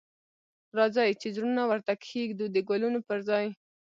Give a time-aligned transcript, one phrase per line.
[0.77, 3.47] راځئ چې زړونه ورته کښیږدو د ګلونو پر ځای